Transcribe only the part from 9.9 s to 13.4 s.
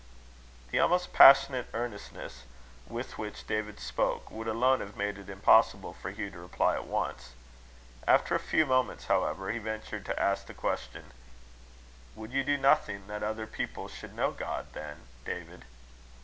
to ask the question: "Would you do nothing that